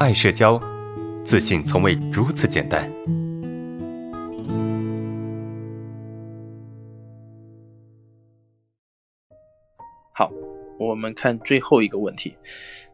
[0.00, 0.60] 爱社交，
[1.24, 2.88] 自信从未如此简单。
[10.12, 10.30] 好，
[10.78, 12.36] 我们看最后一个问题。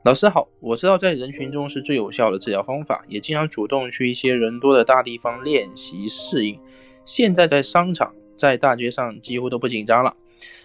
[0.02, 6.58] 老师好，我知道在人群中是最有效的治疗方法，也经常主动去一些人多的大地方练习适应。
[7.04, 10.16] 现在在商场、在大街上几乎都不紧张了，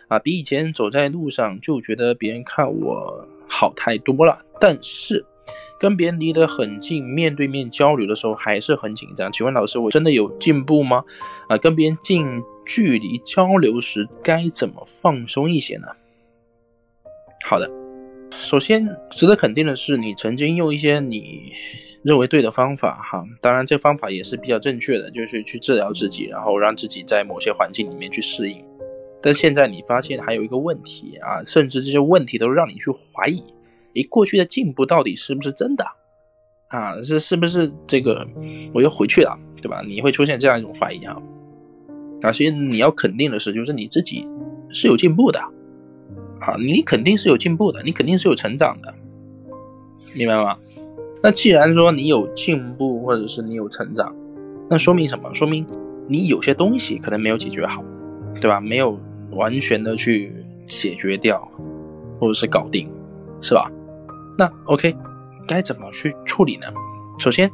[0.07, 4.45] 啊，比以前走在路上就觉得别人看我好太多了。
[4.61, 5.25] 但是。
[5.79, 9.31] 跟别人离得很近，面对面交流的时候还是很紧张。
[9.31, 11.03] 请问老师，我真的有进步吗？
[11.47, 15.87] 啊，跟别人近距离交流时该怎么放松一些呢？
[17.45, 17.71] 好的，
[18.31, 21.53] 首先值得肯定的是，你曾经用一些你
[22.03, 28.65] 认为对的方法，哈，当然这方法也是比较正确的，就是去治疗自己，然后让自己在某些环境里面去适应。
[29.21, 33.43] 但现在你发现还有一个问题啊，甚至这些问题都让你去怀疑。
[33.95, 35.85] 诶，过去的进步到底是不是真的
[36.67, 37.01] 啊？
[37.03, 38.27] 是是不是这个
[38.73, 39.81] 我又回去了，对吧？
[39.85, 41.21] 你会出现这样一种怀疑啊。
[42.21, 44.27] 啊，所以你要肯定的是，就是你自己
[44.69, 48.95] 是有进步的啊，你肯定是有进步的，你肯定是有成长的，
[50.13, 50.57] 明白吗？
[51.23, 54.15] 那既然说你有进步，或者是你有成长，
[54.69, 55.33] 那说明什么？
[55.33, 55.65] 说明
[56.07, 57.83] 你有些东西可能没有解决好，
[58.41, 58.61] 对吧？
[58.61, 58.99] 没有
[59.31, 60.33] 完全的去
[60.67, 61.51] 解决掉，
[62.19, 62.89] 或者是搞定，
[63.41, 63.71] 是吧？
[64.39, 64.95] 那 OK，
[65.49, 66.67] 该怎么去处理呢？
[67.19, 67.51] 首先，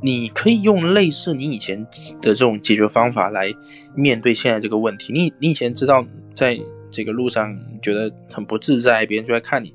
[0.00, 1.88] 你可以用类似你以前
[2.22, 3.56] 的这种解决方法来
[3.96, 5.12] 面对现在这个问题。
[5.12, 6.60] 你你以前知道在
[6.92, 9.74] 这个路上觉得很不自在，别人就在看你，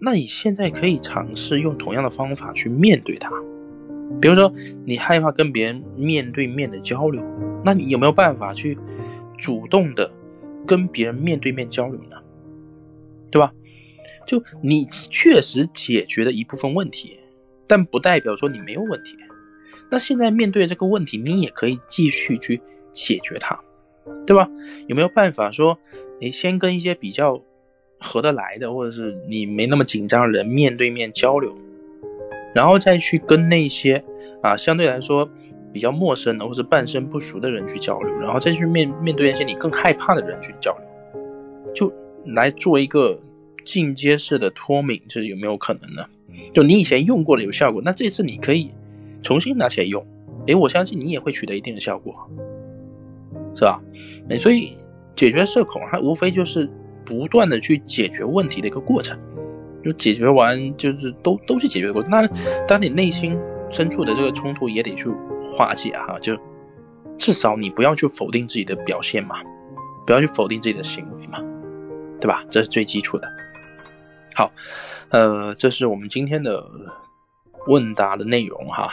[0.00, 3.30] 那你现在可以尝试用同样的方法去面对它。
[4.20, 4.52] 比如说，
[4.84, 7.22] 你害怕跟别人面对面的交流，
[7.64, 8.76] 那你有没有办法去
[9.38, 10.10] 主动的
[10.66, 12.16] 跟别人面对面交流呢？
[13.30, 13.52] 对吧？
[14.26, 17.20] 就你确实解决了一部分问题，
[17.68, 19.16] 但不代表说你没有问题。
[19.88, 22.60] 那现在面对这个问题，你也可以继续去
[22.92, 23.60] 解决它，
[24.26, 24.50] 对吧？
[24.88, 25.78] 有没有办法说，
[26.20, 27.42] 你先跟一些比较
[28.00, 31.56] 合得来的，或者是你没那么紧张的人面对面交流，
[32.52, 34.04] 然后再去跟那些
[34.42, 35.30] 啊相对来说
[35.72, 41.92] 比较陌生的或者半生不熟的人去交流，然后再去面面对那些你更害怕的人去交流，就
[42.24, 43.20] 来做一个。
[43.66, 46.06] 进阶式的脱敏，这有没有可能呢？
[46.54, 48.70] 就你以前用过的有效果，那这次你可以
[49.22, 50.06] 重新拿起来用，
[50.46, 52.30] 诶，我相信你也会取得一定的效果，
[53.54, 53.82] 是吧？
[54.28, 54.78] 诶，所以
[55.16, 56.70] 解决社恐，它无非就是
[57.04, 59.18] 不断的去解决问题的一个过程，
[59.84, 62.10] 就解决完就是都都是解决过程。
[62.10, 62.26] 那
[62.66, 63.38] 当你内心
[63.70, 65.08] 深处的这个冲突也得去
[65.42, 66.38] 化解哈，就
[67.18, 69.36] 至少你不要去否定自己的表现嘛，
[70.06, 71.38] 不要去否定自己的行为嘛，
[72.20, 72.44] 对吧？
[72.50, 73.26] 这是最基础的。
[74.36, 74.52] 好，
[75.08, 76.68] 呃，这是我们今天的
[77.66, 78.92] 问答的内容哈。